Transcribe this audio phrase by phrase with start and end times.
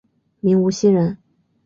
[0.39, 1.19] 明无锡人。